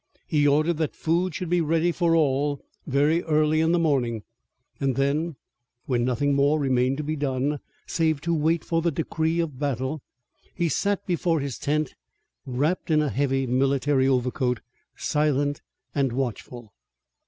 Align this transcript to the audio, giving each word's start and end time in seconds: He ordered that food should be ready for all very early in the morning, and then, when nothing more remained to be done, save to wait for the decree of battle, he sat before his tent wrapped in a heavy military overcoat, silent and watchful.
He 0.25 0.47
ordered 0.47 0.77
that 0.77 0.95
food 0.95 1.35
should 1.35 1.47
be 1.47 1.61
ready 1.61 1.91
for 1.91 2.15
all 2.15 2.59
very 2.87 3.21
early 3.25 3.61
in 3.61 3.71
the 3.71 3.77
morning, 3.77 4.23
and 4.79 4.95
then, 4.95 5.35
when 5.85 6.03
nothing 6.03 6.33
more 6.33 6.57
remained 6.59 6.97
to 6.97 7.03
be 7.03 7.15
done, 7.15 7.59
save 7.85 8.19
to 8.21 8.33
wait 8.33 8.65
for 8.65 8.81
the 8.81 8.89
decree 8.89 9.39
of 9.39 9.59
battle, 9.59 10.01
he 10.55 10.69
sat 10.69 11.05
before 11.05 11.39
his 11.39 11.59
tent 11.59 11.93
wrapped 12.47 12.89
in 12.89 12.99
a 13.03 13.09
heavy 13.09 13.45
military 13.45 14.07
overcoat, 14.07 14.61
silent 14.95 15.61
and 15.93 16.13
watchful. 16.13 16.73